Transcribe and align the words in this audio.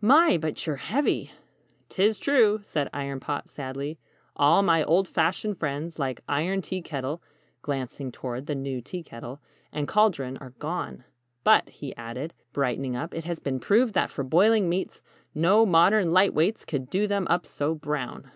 "My, 0.00 0.38
but 0.38 0.66
you're 0.66 0.76
heavy!" 0.76 1.30
"'Tis 1.90 2.18
true," 2.18 2.60
said 2.62 2.88
Iron 2.94 3.20
Pot, 3.20 3.50
sadly, 3.50 3.98
"all 4.34 4.62
my 4.62 4.82
old 4.82 5.06
fashioned 5.06 5.58
friends, 5.58 5.98
like 5.98 6.22
Iron 6.26 6.62
Tea 6.62 6.80
Kettle 6.80 7.22
glancing 7.60 8.10
toward 8.10 8.46
the 8.46 8.54
new 8.54 8.80
Tea 8.80 9.02
Kettle 9.02 9.42
and 9.70 9.86
Caldron, 9.86 10.38
are 10.38 10.54
gone. 10.58 11.04
But," 11.44 11.68
he 11.68 11.94
added, 11.96 12.32
brightening 12.54 12.96
up, 12.96 13.12
"it 13.12 13.24
has 13.24 13.40
been 13.40 13.60
proved 13.60 13.92
that 13.92 14.08
for 14.08 14.24
boiling 14.24 14.70
meats, 14.70 15.02
no 15.34 15.66
modern 15.66 16.12
'light 16.14 16.32
weights' 16.32 16.64
could 16.64 16.88
'do 16.88 17.06
them 17.06 17.26
up 17.28 17.44
so 17.44 17.74
brown!'" 17.74 18.30